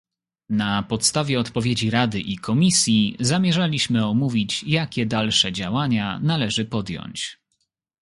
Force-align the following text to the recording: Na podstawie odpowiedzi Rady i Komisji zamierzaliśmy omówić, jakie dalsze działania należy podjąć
Na 0.49 0.83
podstawie 0.83 1.39
odpowiedzi 1.39 1.89
Rady 1.89 2.21
i 2.21 2.37
Komisji 2.37 3.15
zamierzaliśmy 3.19 4.05
omówić, 4.07 4.63
jakie 4.63 5.05
dalsze 5.05 5.51
działania 5.51 6.19
należy 6.19 6.65
podjąć 6.65 7.39